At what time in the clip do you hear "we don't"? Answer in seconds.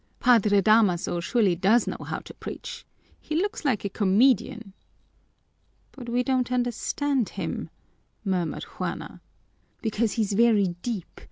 6.09-6.51